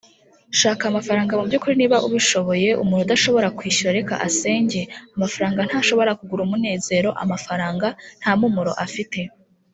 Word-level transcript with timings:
shaka 0.59 0.83
amafaranga 0.91 1.37
mubyukuri 1.39 1.73
niba 1.77 1.97
ubishoboye. 2.07 2.69
umuntu 2.83 3.03
udashobora 3.05 3.53
kwishyura, 3.57 3.95
reka 3.99 4.13
asenge. 4.27 4.81
amafaranga 5.15 5.59
ntashobora 5.67 6.11
kugura 6.19 6.41
umunezero. 6.47 7.09
amafaranga 7.23 7.87
nta 8.21 8.31
mpumuro 8.39 8.73
afite. 8.87 9.19